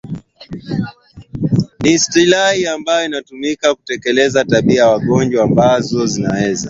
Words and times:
ni 1.81 1.91
istilahi 1.93 2.67
ambayo 2.67 3.05
imetumika 3.05 3.75
kuelezea 3.75 4.45
tabia 4.45 4.77
za 4.81 4.89
wagonjwa 4.89 5.43
ambazo 5.43 6.05
zinaweza 6.05 6.59